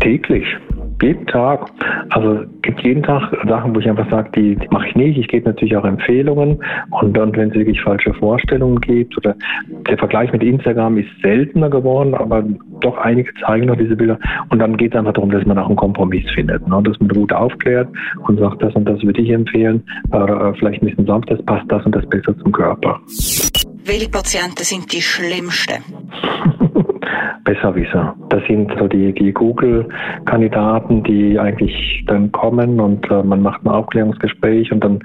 Täglich. 0.00 0.44
Jeden 1.02 1.26
Tag. 1.26 1.68
Also 2.10 2.42
es 2.42 2.62
gibt 2.62 2.80
jeden 2.82 3.02
Tag 3.02 3.36
Sachen, 3.48 3.74
wo 3.74 3.80
ich 3.80 3.90
einfach 3.90 4.08
sage, 4.08 4.30
die, 4.36 4.54
die 4.54 4.68
mache 4.70 4.86
ich 4.86 4.94
nicht. 4.94 5.18
Ich 5.18 5.26
gebe 5.26 5.48
natürlich 5.48 5.76
auch 5.76 5.84
Empfehlungen 5.84 6.62
und, 6.90 7.18
und 7.18 7.36
wenn 7.36 7.48
es 7.48 7.54
wirklich 7.56 7.82
falsche 7.82 8.14
Vorstellungen 8.14 8.80
gibt 8.80 9.16
oder 9.18 9.34
der 9.88 9.98
Vergleich 9.98 10.32
mit 10.32 10.44
Instagram 10.44 10.98
ist 10.98 11.08
seltener 11.20 11.70
geworden, 11.70 12.14
aber 12.14 12.44
doch 12.80 12.96
einige 12.98 13.34
zeigen 13.44 13.66
noch 13.66 13.76
diese 13.76 13.96
Bilder 13.96 14.16
und 14.50 14.60
dann 14.60 14.76
geht 14.76 14.92
es 14.92 14.98
einfach 14.98 15.14
darum, 15.14 15.30
dass 15.30 15.44
man 15.44 15.58
auch 15.58 15.66
einen 15.66 15.76
Kompromiss 15.76 16.30
findet, 16.34 16.68
ne? 16.68 16.80
dass 16.84 16.98
man 17.00 17.08
gut 17.08 17.32
aufklärt 17.32 17.88
und 18.28 18.38
sagt, 18.38 18.62
das 18.62 18.72
und 18.76 18.84
das 18.84 19.02
würde 19.02 19.22
ich 19.22 19.30
empfehlen, 19.30 19.82
äh, 20.12 20.52
vielleicht 20.54 20.82
ein 20.82 20.86
bisschen 20.86 21.06
sanft, 21.06 21.32
das 21.32 21.42
passt 21.44 21.70
das 21.70 21.84
und 21.84 21.96
das 21.96 22.08
besser 22.08 22.38
zum 22.38 22.52
Körper. 22.52 23.00
Welche 23.84 24.08
Patienten 24.08 24.62
sind 24.62 24.92
die 24.92 25.02
schlimmsten? 25.02 25.82
Besserwisser. 27.44 28.14
Das 28.28 28.42
sind 28.46 28.72
so 28.78 28.86
die, 28.86 29.12
die 29.12 29.32
Google-Kandidaten, 29.32 31.02
die 31.02 31.38
eigentlich 31.38 32.04
dann 32.06 32.30
kommen 32.32 32.80
und 32.80 33.10
äh, 33.10 33.22
man 33.22 33.42
macht 33.42 33.64
ein 33.64 33.68
Aufklärungsgespräch 33.68 34.72
und 34.72 34.82
dann 34.84 35.00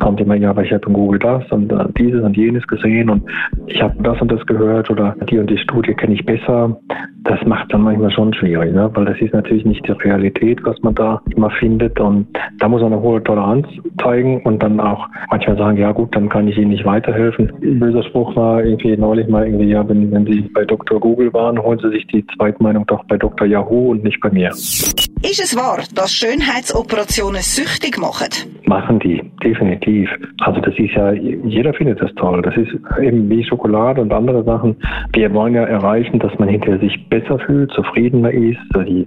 kommt 0.00 0.20
immer, 0.20 0.34
ja, 0.36 0.50
aber 0.50 0.64
ich 0.64 0.72
habe 0.72 0.86
in 0.86 0.94
Google 0.94 1.18
das 1.18 1.50
und 1.50 1.70
äh, 1.70 1.84
dieses 1.98 2.22
und 2.22 2.36
jenes 2.36 2.66
gesehen 2.66 3.10
und 3.10 3.22
ich 3.66 3.82
habe 3.82 3.94
das 4.02 4.20
und 4.20 4.32
das 4.32 4.44
gehört 4.46 4.90
oder 4.90 5.16
die 5.30 5.38
und 5.38 5.50
die 5.50 5.58
Studie 5.58 5.94
kenne 5.94 6.14
ich 6.14 6.24
besser. 6.24 6.76
Das 7.24 7.38
macht 7.46 7.72
dann 7.72 7.82
manchmal 7.82 8.10
schon 8.10 8.34
schwierig, 8.34 8.74
ne? 8.74 8.90
weil 8.94 9.04
das 9.04 9.20
ist 9.20 9.32
natürlich 9.32 9.64
nicht 9.64 9.86
die 9.86 9.92
Realität, 9.92 10.60
was 10.64 10.80
man 10.82 10.94
da 10.94 11.20
immer 11.34 11.50
findet 11.50 12.00
und 12.00 12.26
da 12.58 12.68
muss 12.68 12.82
man 12.82 12.92
eine 12.92 13.02
hohe 13.02 13.22
Toleranz 13.22 13.66
zeigen 14.02 14.42
und 14.42 14.62
dann 14.62 14.80
auch 14.80 15.08
manchmal 15.30 15.56
sagen, 15.56 15.76
ja 15.76 15.92
gut, 15.92 16.14
dann 16.16 16.28
kann 16.28 16.48
ich 16.48 16.56
Ihnen 16.56 16.70
nicht 16.70 16.84
weiterhelfen. 16.84 17.52
Ein 17.62 17.78
böser 17.78 18.02
Spruch 18.04 18.34
war 18.36 18.64
irgendwie 18.64 18.96
neulich 18.96 19.28
mal 19.28 19.46
irgendwie, 19.46 19.70
ja, 19.70 19.88
wenn, 19.88 20.10
wenn 20.10 20.26
Sie 20.26 20.42
bei 20.54 20.64
Dr. 20.64 20.98
Google 20.98 21.32
waren, 21.32 21.62
holen 21.62 21.78
Sie 21.82 21.90
sich 21.90 22.06
die 22.06 22.24
Zweitmeinung 22.36 22.86
doch 22.86 23.04
bei 23.04 23.16
Dr. 23.16 23.46
Yahoo 23.46 23.90
und 23.90 24.04
nicht 24.04 24.20
bei 24.20 24.30
mir. 24.30 24.50
Ist 24.50 25.40
es 25.40 25.56
wahr, 25.56 25.82
dass 25.94 26.12
Schönheitsoperationen 26.12 27.42
süchtig 27.42 27.98
machen? 27.98 28.52
machen 28.72 28.98
die, 29.00 29.22
definitiv. 29.44 30.08
Also 30.40 30.60
das 30.60 30.74
ist 30.78 30.94
ja, 30.94 31.12
jeder 31.12 31.74
findet 31.74 32.00
das 32.00 32.10
toll. 32.14 32.40
Das 32.40 32.56
ist 32.56 32.70
eben 33.00 33.28
wie 33.28 33.44
Schokolade 33.44 34.00
und 34.00 34.12
andere 34.12 34.44
Sachen. 34.44 34.76
Wir 35.12 35.32
wollen 35.34 35.54
ja 35.54 35.64
erreichen, 35.64 36.18
dass 36.18 36.36
man 36.38 36.48
hinterher 36.48 36.80
sich 36.80 37.08
besser 37.10 37.38
fühlt, 37.40 37.70
zufriedener 37.72 38.30
ist, 38.30 38.58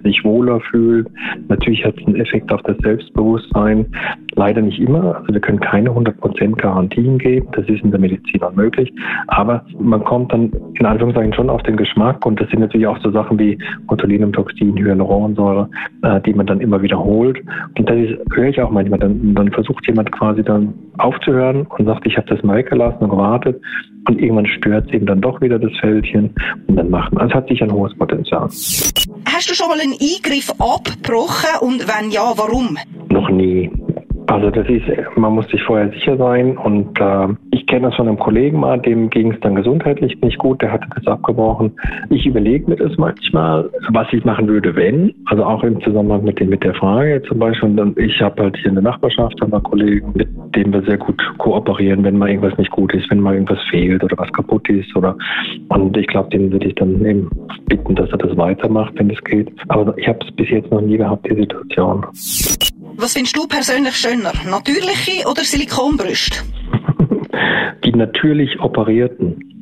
sich 0.04 0.24
wohler 0.24 0.60
fühlt. 0.70 1.08
Natürlich 1.48 1.84
hat 1.84 1.94
es 1.98 2.06
einen 2.06 2.16
Effekt 2.16 2.52
auf 2.52 2.62
das 2.62 2.76
Selbstbewusstsein. 2.78 3.86
Leider 4.36 4.60
nicht 4.60 4.78
immer. 4.78 5.16
Also 5.16 5.32
wir 5.32 5.40
können 5.40 5.60
keine 5.60 5.90
100% 5.90 6.56
Garantien 6.56 7.18
geben. 7.18 7.48
Das 7.52 7.66
ist 7.66 7.82
in 7.82 7.90
der 7.90 8.00
Medizin 8.00 8.42
unmöglich. 8.42 8.92
Aber 9.28 9.64
man 9.80 10.04
kommt 10.04 10.32
dann 10.32 10.52
in 10.78 10.86
Anführungszeichen 10.86 11.34
schon 11.34 11.50
auf 11.50 11.62
den 11.62 11.76
Geschmack 11.76 12.24
und 12.24 12.40
das 12.40 12.48
sind 12.50 12.60
natürlich 12.66 12.86
auch 12.86 12.98
so 13.02 13.10
Sachen 13.10 13.38
wie 13.38 13.58
Botulinumtoxin, 13.86 14.76
Hyaluronsäure, 14.76 15.68
äh, 16.02 16.20
die 16.22 16.34
man 16.34 16.46
dann 16.46 16.60
immer 16.60 16.82
wiederholt. 16.82 17.38
Und 17.78 17.88
das 17.88 17.96
ist, 17.96 18.14
höre 18.34 18.48
ich 18.48 18.60
auch 18.60 18.70
manchmal, 18.70 18.98
dann, 18.98 19.34
dann 19.34 19.50
versucht 19.52 19.86
jemand 19.86 20.12
quasi 20.12 20.42
dann 20.42 20.74
aufzuhören 20.98 21.66
und 21.66 21.86
sagt, 21.86 22.06
ich 22.06 22.16
habe 22.16 22.26
das 22.28 22.42
mal 22.42 22.56
weggelassen 22.56 23.02
und 23.02 23.10
gewartet 23.10 23.60
und 24.08 24.20
irgendwann 24.20 24.46
stört 24.46 24.86
es 24.86 24.94
eben 24.94 25.06
dann 25.06 25.20
doch 25.20 25.40
wieder 25.40 25.58
das 25.58 25.72
Fältchen 25.80 26.34
und 26.68 26.76
dann 26.76 26.90
macht 26.90 27.12
man. 27.12 27.22
Also 27.22 27.32
es 27.32 27.36
hat 27.36 27.48
sich 27.48 27.62
ein 27.62 27.72
hohes 27.72 27.96
Potenzial. 27.96 28.42
Hast 28.42 29.50
du 29.50 29.54
schon 29.54 29.68
mal 29.68 29.80
einen 29.80 29.92
Eingriff 29.92 30.50
abgebrochen 30.58 31.60
und 31.60 31.86
wenn 31.88 32.10
ja, 32.10 32.32
warum? 32.36 32.76
Noch 33.08 33.28
nie. 33.30 33.70
Also 34.28 34.50
das 34.50 34.68
ist, 34.68 34.84
man 35.16 35.34
muss 35.34 35.48
sich 35.48 35.62
vorher 35.62 35.88
sicher 35.90 36.16
sein 36.16 36.56
und 36.56 37.00
äh, 37.00 37.28
ich 37.52 37.66
kenne 37.66 37.88
das 37.88 37.94
von 37.94 38.08
einem 38.08 38.18
Kollegen 38.18 38.58
mal, 38.58 38.78
dem 38.80 39.08
ging 39.08 39.32
es 39.32 39.40
dann 39.40 39.54
gesundheitlich 39.54 40.20
nicht 40.20 40.38
gut, 40.38 40.60
der 40.62 40.72
hatte 40.72 40.88
das 40.94 41.06
abgebrochen. 41.06 41.72
Ich 42.10 42.26
überlege 42.26 42.68
mir 42.68 42.76
das 42.76 42.96
manchmal, 42.98 43.70
was 43.90 44.08
ich 44.12 44.24
machen 44.24 44.48
würde, 44.48 44.74
wenn, 44.74 45.14
also 45.26 45.44
auch 45.44 45.62
im 45.62 45.80
Zusammenhang 45.80 46.24
mit, 46.24 46.40
dem, 46.40 46.48
mit 46.48 46.64
der 46.64 46.74
Frage 46.74 47.22
zum 47.28 47.38
Beispiel, 47.38 47.76
dann, 47.76 47.94
ich 47.96 48.20
habe 48.20 48.42
halt 48.42 48.56
hier 48.56 48.68
in 48.68 48.74
der 48.74 48.82
Nachbarschaft 48.82 49.40
ein 49.42 49.50
paar 49.50 49.62
Kollegen, 49.62 50.12
mit 50.14 50.28
denen 50.56 50.72
wir 50.72 50.82
sehr 50.82 50.98
gut 50.98 51.22
kooperieren, 51.38 52.02
wenn 52.02 52.18
mal 52.18 52.28
irgendwas 52.28 52.58
nicht 52.58 52.72
gut 52.72 52.92
ist, 52.94 53.08
wenn 53.10 53.20
mal 53.20 53.34
irgendwas 53.34 53.62
fehlt 53.70 54.02
oder 54.02 54.16
was 54.18 54.32
kaputt 54.32 54.68
ist 54.68 54.94
oder 54.96 55.16
und 55.68 55.96
ich 55.96 56.06
glaube, 56.08 56.30
den 56.30 56.50
würde 56.50 56.66
ich 56.66 56.74
dann 56.74 57.04
eben 57.04 57.30
bitten, 57.68 57.94
dass 57.94 58.10
er 58.10 58.18
das 58.18 58.36
weitermacht, 58.36 58.94
wenn 58.96 59.10
es 59.10 59.22
geht. 59.22 59.52
Aber 59.68 59.96
ich 59.96 60.08
habe 60.08 60.18
es 60.26 60.34
bis 60.34 60.48
jetzt 60.50 60.70
noch 60.70 60.80
nie 60.80 60.96
gehabt, 60.96 61.26
die 61.30 61.34
Situation. 61.34 62.04
Was 62.98 63.12
findest 63.12 63.36
du 63.36 63.46
persönlich 63.46 63.96
schöner? 63.96 64.32
Natürliche 64.48 65.28
oder 65.28 65.44
Silikonbrüste? 65.44 66.38
die 67.84 67.92
natürlich 67.92 68.58
operierten. 68.60 69.55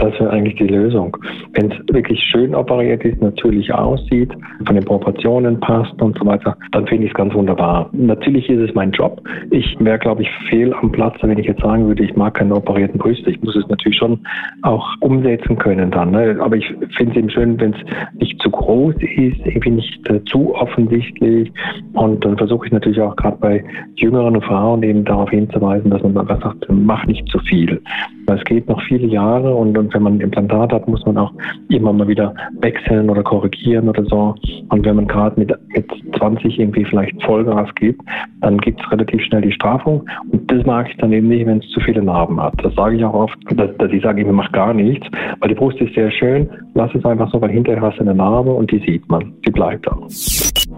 Das 0.00 0.18
wäre 0.18 0.30
eigentlich 0.30 0.54
die 0.54 0.66
Lösung. 0.66 1.14
Wenn 1.52 1.70
es 1.70 1.94
wirklich 1.94 2.18
schön 2.32 2.54
operiert 2.54 3.04
ist, 3.04 3.20
natürlich 3.20 3.72
aussieht, 3.72 4.32
von 4.64 4.74
den 4.74 4.84
Proportionen 4.84 5.60
passt 5.60 6.00
und 6.00 6.16
so 6.18 6.24
weiter, 6.24 6.56
dann 6.72 6.86
finde 6.86 7.04
ich 7.04 7.10
es 7.10 7.16
ganz 7.16 7.34
wunderbar. 7.34 7.90
Natürlich 7.92 8.48
ist 8.48 8.70
es 8.70 8.74
mein 8.74 8.92
Job. 8.92 9.20
Ich 9.50 9.76
wäre, 9.78 9.98
glaube 9.98 10.22
ich, 10.22 10.30
fehl 10.48 10.72
am 10.72 10.90
Platz, 10.90 11.16
wenn 11.20 11.38
ich 11.38 11.46
jetzt 11.46 11.60
sagen 11.60 11.86
würde, 11.86 12.02
ich 12.02 12.16
mag 12.16 12.34
keine 12.34 12.54
operierten 12.54 12.98
Brüste. 12.98 13.30
Ich 13.30 13.42
muss 13.42 13.54
es 13.56 13.68
natürlich 13.68 13.98
schon 13.98 14.18
auch 14.62 14.88
umsetzen 15.00 15.58
können 15.58 15.90
dann. 15.90 16.12
Ne? 16.12 16.38
Aber 16.40 16.56
ich 16.56 16.66
finde 16.96 17.12
es 17.12 17.16
eben 17.16 17.30
schön, 17.30 17.60
wenn 17.60 17.74
es 17.74 17.80
nicht 18.18 18.40
zu 18.40 18.50
groß 18.50 18.94
ist, 18.96 19.38
irgendwie 19.44 19.70
nicht 19.70 20.08
äh, 20.08 20.24
zu 20.24 20.54
offensichtlich. 20.54 21.52
Und 21.92 22.24
dann 22.24 22.38
versuche 22.38 22.66
ich 22.66 22.72
natürlich 22.72 23.00
auch 23.02 23.16
gerade 23.16 23.36
bei 23.38 23.64
jüngeren 23.96 24.40
Frauen 24.40 24.82
eben 24.82 25.04
darauf 25.04 25.28
hinzuweisen, 25.28 25.90
dass 25.90 26.02
man 26.02 26.16
einfach 26.16 26.42
sagt, 26.42 26.66
mach 26.70 27.04
nicht 27.04 27.28
zu 27.28 27.38
viel. 27.40 27.82
Es 28.36 28.44
geht 28.44 28.68
noch 28.68 28.80
viele 28.82 29.06
Jahre 29.06 29.54
und, 29.54 29.76
und 29.76 29.92
wenn 29.94 30.02
man 30.02 30.14
ein 30.14 30.20
Implantat 30.20 30.72
hat, 30.72 30.88
muss 30.88 31.04
man 31.06 31.18
auch 31.18 31.32
immer 31.68 31.92
mal 31.92 32.08
wieder 32.08 32.34
wechseln 32.60 33.10
oder 33.10 33.22
korrigieren 33.22 33.88
oder 33.88 34.04
so. 34.04 34.34
Und 34.68 34.84
wenn 34.84 34.96
man 34.96 35.06
gerade 35.06 35.38
mit, 35.38 35.52
mit 35.68 35.86
20 36.18 36.58
irgendwie 36.58 36.84
vielleicht 36.84 37.22
Vollgas 37.22 37.74
gibt, 37.74 38.00
dann 38.40 38.58
gibt 38.58 38.80
es 38.80 38.90
relativ 38.90 39.22
schnell 39.22 39.42
die 39.42 39.52
Strafung. 39.52 40.04
Und 40.30 40.50
das 40.50 40.64
mag 40.64 40.88
ich 40.90 40.96
dann 40.98 41.12
eben 41.12 41.28
nicht, 41.28 41.46
wenn 41.46 41.58
es 41.58 41.68
zu 41.70 41.80
viele 41.80 42.02
Narben 42.02 42.40
hat. 42.40 42.54
Das 42.62 42.74
sage 42.74 42.96
ich 42.96 43.04
auch 43.04 43.14
oft, 43.14 43.36
dass, 43.50 43.76
dass 43.76 43.92
ich 43.92 44.02
sage, 44.02 44.22
ich 44.22 44.26
mache 44.26 44.52
gar 44.52 44.74
nichts, 44.74 45.06
weil 45.40 45.48
die 45.48 45.54
Brust 45.54 45.80
ist 45.80 45.94
sehr 45.94 46.10
schön. 46.10 46.48
Lass 46.74 46.94
es 46.94 47.04
einfach 47.04 47.30
so, 47.30 47.40
weil 47.40 47.50
hinterher 47.50 47.82
hast 47.82 47.98
du 47.98 48.02
eine 48.02 48.14
Narbe 48.14 48.52
und 48.52 48.70
die 48.70 48.78
sieht 48.80 49.08
man. 49.08 49.32
Die 49.46 49.50
bleibt 49.50 49.86
da. 49.86 49.96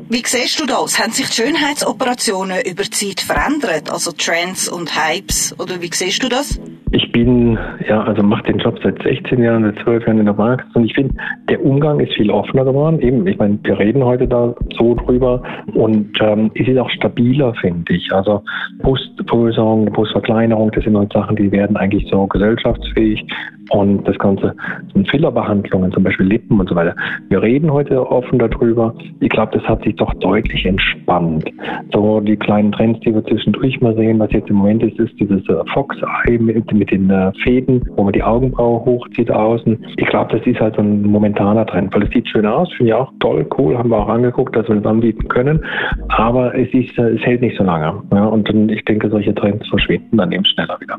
Wie 0.09 0.23
siehst 0.25 0.61
du 0.61 0.67
das? 0.67 0.99
Haben 0.99 1.13
sich 1.13 1.29
die 1.29 1.43
Schönheitsoperationen 1.43 2.59
über 2.71 2.83
die 2.83 2.91
Zeit 2.91 3.21
verändert? 3.21 3.91
Also 3.91 4.13
Trends 4.13 4.69
und 4.69 4.91
Hypes? 4.95 5.55
Oder 5.59 5.81
wie 5.81 5.91
siehst 5.93 6.23
du 6.23 6.29
das? 6.29 6.61
Ich 6.91 7.02
bin, 7.13 7.59
ja, 7.87 8.03
also 8.03 8.23
mache 8.23 8.45
den 8.45 8.59
Job 8.59 8.79
seit 8.83 9.01
16 9.03 9.43
Jahren, 9.43 9.65
seit 9.65 9.85
12 9.85 10.07
Jahren 10.07 10.19
in 10.19 10.27
der 10.27 10.33
Praxis 10.33 10.75
und 10.75 10.85
ich 10.85 10.95
finde, 10.95 11.15
der 11.49 11.65
Umgang 11.65 12.01
ist 12.01 12.13
viel 12.15 12.31
offener 12.31 12.65
geworden. 12.65 13.01
Eben, 13.01 13.27
ich 13.27 13.39
meine, 13.39 13.59
wir 13.63 13.79
reden 13.79 14.03
heute 14.05 14.27
da 14.27 14.55
so 14.77 14.95
drüber 14.95 15.43
und 15.75 16.11
ähm, 16.21 16.51
es 16.55 16.67
ist 16.67 16.79
auch 16.79 16.91
stabiler, 16.91 17.55
finde 17.61 17.93
ich. 17.95 18.13
Also 18.13 18.43
Brustvergrößerung, 18.81 19.87
Brustverkleinerung, 19.87 20.71
das 20.73 20.85
sind 20.85 21.13
Sachen, 21.13 21.37
die 21.37 21.53
werden 21.53 21.77
eigentlich 21.77 22.09
so 22.11 22.27
gesellschaftsfähig 22.27 23.25
und 23.71 24.07
das 24.07 24.19
Ganze 24.19 24.55
sind 24.93 25.09
Fillerbehandlungen, 25.09 25.93
zum 25.93 26.03
Beispiel 26.03 26.27
Lippen 26.27 26.61
und 26.61 26.69
so 26.69 26.75
weiter. 26.75 26.95
Wir 27.29 27.43
reden 27.43 27.73
heute 27.73 28.11
offen 28.11 28.39
darüber. 28.39 28.95
Ich 29.21 29.31
glaube, 29.31 29.59
das 29.59 29.67
hat 29.69 29.83
sich 29.83 29.97
doch 29.97 30.13
deutlich 30.15 30.67
entspannt. 30.67 31.51
So 31.93 32.21
die 32.21 32.37
kleinen 32.37 32.73
Trends, 32.73 33.01
die 33.01 33.15
wir 33.15 33.25
zwischendurch 33.25 33.81
mal 33.81 33.95
sehen, 33.95 34.19
was 34.19 34.33
jetzt 34.33 34.51
im 34.51 34.57
Moment 34.57 34.83
ist, 34.83 34.99
ist 34.99 35.19
dieses 35.19 35.47
äh, 35.49 35.55
Fox-Eye 35.73 36.39
mit, 36.39 36.71
mit 36.73 36.91
den 36.91 37.02
äh, 37.11 37.33
Fäden, 37.43 37.83
wo 37.97 38.05
man 38.05 38.13
die 38.13 38.23
Augenbraue 38.23 38.85
hochzieht 38.85 39.31
außen. 39.31 39.85
Ich 39.97 40.07
glaube, 40.07 40.37
das 40.37 40.47
ist 40.47 40.61
halt 40.61 40.77
so 40.77 40.83
ein 40.83 41.03
momentaner 41.03 41.67
Trend, 41.67 41.95
weil 41.95 42.05
es 42.05 42.11
sieht 42.11 42.29
schön 42.29 42.47
aus, 42.47 42.69
finde 42.77 42.93
ich 42.93 42.95
auch 42.95 43.13
toll, 43.21 43.47
cool, 43.59 43.77
haben 43.77 43.91
wir 43.91 43.99
auch 43.99 44.09
angeguckt, 44.09 44.55
dass 44.57 44.69
wir 44.69 44.77
das 44.77 44.87
anbieten 44.87 45.29
können. 45.29 45.65
Aber 46.09 46.55
es 46.55 46.73
ist, 46.73 46.97
äh, 46.99 47.11
es 47.11 47.21
hält 47.23 47.41
nicht 47.41 47.57
so 47.57 47.65
lange. 47.65 48.03
Ja, 48.13 48.27
und 48.27 48.49
ich 48.71 48.85
denke, 48.85 49.09
solche 49.11 49.35
Trends 49.35 49.67
verschwinden 49.69 50.17
dann 50.17 50.33
eben 50.33 50.45
schneller 50.45 50.79
wieder. 50.81 50.97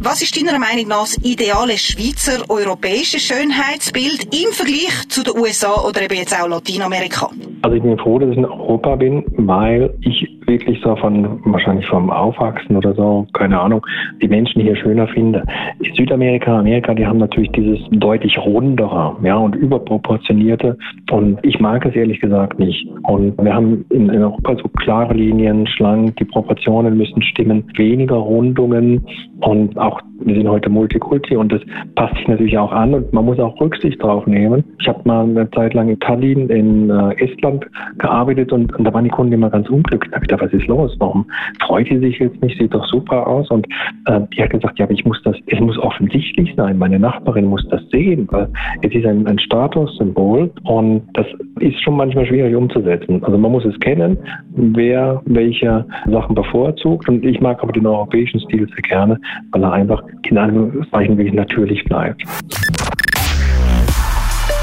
Was 0.00 0.22
ist 0.22 0.36
deiner 0.36 0.58
Meinung 0.58 0.88
nach 0.88 1.02
das 1.02 1.18
ideale 1.24 1.78
Schweizer 1.78 2.44
europäische 2.48 3.18
Schönheitsbild 3.18 4.24
im 4.34 4.52
Vergleich 4.52 5.08
zu 5.08 5.22
den 5.22 5.36
USA 5.36 5.86
oder 5.86 6.02
eben 6.02 6.16
jetzt 6.16 6.34
auch 6.38 6.48
Lateinamerika? 6.48 7.30
Also 7.62 7.76
ich 7.76 7.82
bin 7.82 7.98
froh, 7.98 8.18
dass 8.18 8.30
ich 8.30 8.36
in 8.36 8.44
Europa 8.44 8.96
bin, 8.96 9.24
weil 9.36 9.94
ich 10.02 10.35
wirklich 10.46 10.80
so 10.82 10.96
von, 10.96 11.40
wahrscheinlich 11.44 11.86
vom 11.86 12.10
Aufwachsen 12.10 12.76
oder 12.76 12.94
so, 12.94 13.26
keine 13.32 13.60
Ahnung, 13.60 13.84
die 14.22 14.28
Menschen 14.28 14.62
hier 14.62 14.76
schöner 14.76 15.08
finde. 15.08 15.42
Südamerika, 15.94 16.58
Amerika, 16.58 16.94
die 16.94 17.06
haben 17.06 17.18
natürlich 17.18 17.50
dieses 17.52 17.78
deutlich 17.90 18.38
rundere, 18.38 19.16
ja, 19.22 19.36
und 19.36 19.54
überproportionierte. 19.54 20.76
Und 21.10 21.38
ich 21.42 21.58
mag 21.60 21.84
es 21.84 21.94
ehrlich 21.94 22.20
gesagt 22.20 22.58
nicht. 22.58 22.86
Und 23.04 23.36
wir 23.42 23.54
haben 23.54 23.84
in, 23.90 24.08
in 24.08 24.22
Europa 24.22 24.56
so 24.56 24.68
klare 24.68 25.14
Linien, 25.14 25.66
schlank, 25.66 26.16
die 26.16 26.24
Proportionen 26.24 26.96
müssen 26.96 27.22
stimmen, 27.22 27.64
weniger 27.76 28.16
Rundungen 28.16 29.04
und 29.40 29.78
auch, 29.78 30.00
wir 30.18 30.34
sind 30.34 30.48
heute 30.48 30.70
Multikulti 30.70 31.36
und 31.36 31.52
das 31.52 31.60
passt 31.94 32.16
sich 32.16 32.28
natürlich 32.28 32.58
auch 32.58 32.72
an 32.72 32.94
und 32.94 33.12
man 33.12 33.24
muss 33.24 33.38
auch 33.38 33.60
Rücksicht 33.60 34.02
drauf 34.02 34.26
nehmen. 34.26 34.64
Ich 34.80 34.88
habe 34.88 35.00
mal 35.04 35.24
eine 35.24 35.50
Zeit 35.50 35.74
lang 35.74 35.88
in 35.88 36.00
Tallinn 36.00 36.48
in 36.48 36.90
äh, 36.90 37.14
Estland 37.22 37.66
gearbeitet 37.98 38.52
und, 38.52 38.74
und 38.76 38.84
da 38.84 38.92
waren 38.92 39.04
die 39.04 39.10
Kunden 39.10 39.32
immer 39.32 39.50
ganz 39.50 39.68
unglücklich 39.68 40.10
gedacht, 40.12 40.40
was 40.40 40.52
ist 40.52 40.66
los? 40.66 40.94
Warum 40.98 41.26
freut 41.64 41.88
sie 41.88 41.98
sich 41.98 42.18
jetzt 42.18 42.40
nicht? 42.42 42.58
Sieht 42.58 42.74
doch 42.74 42.84
super 42.86 43.26
aus. 43.26 43.50
Und 43.50 43.66
äh, 44.06 44.20
die 44.32 44.42
hat 44.42 44.50
gesagt, 44.50 44.78
ja, 44.78 44.86
aber 44.86 44.94
ich 44.94 45.04
muss 45.04 45.20
das, 45.22 45.36
es 45.46 45.60
muss 45.60 45.78
offensichtlich 45.78 46.54
sein. 46.56 46.78
Meine 46.78 46.98
Nachbarin 46.98 47.46
muss 47.46 47.66
das 47.68 47.82
sehen, 47.90 48.26
weil 48.30 48.48
es 48.82 48.94
ist 48.94 49.06
ein, 49.06 49.26
ein 49.26 49.38
Statussymbol 49.38 50.50
und 50.64 51.02
das 51.14 51.26
ist 51.60 51.80
schon 51.82 51.96
manchmal 51.96 52.26
schwierig 52.26 52.54
umzusetzen. 52.54 53.22
Also 53.24 53.38
man 53.38 53.52
muss 53.52 53.64
es 53.64 53.78
kennen, 53.80 54.16
wer 54.54 55.22
welche 55.26 55.84
Sachen 56.06 56.34
bevorzugt. 56.34 57.08
Und 57.08 57.24
ich 57.24 57.40
mag 57.40 57.62
aber 57.62 57.72
den 57.72 57.86
europäischen 57.86 58.40
Stil 58.40 58.66
sehr 58.68 58.82
gerne, 58.82 59.20
weil 59.52 59.62
er 59.62 59.72
einfach 59.72 60.02
in 60.22 60.38
einem 60.38 60.86
Zeichen 60.90 61.16
wirklich 61.16 61.34
natürlich 61.34 61.84
bleibt. 61.84 62.22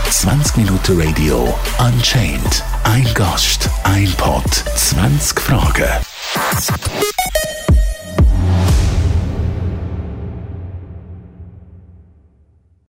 20 0.06 0.58
Minuten 0.58 1.02
Radio 1.02 1.54
Unchained. 1.80 2.64
Ein 2.84 3.06
Gast, 3.14 3.70
ein 3.84 4.08
Pod, 4.18 4.46
20 4.46 5.40
Fragen. 5.40 6.04